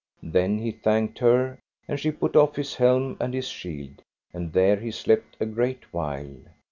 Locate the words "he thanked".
0.57-1.19